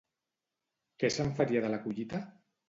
[1.03, 2.25] Què se'n faria de la collita?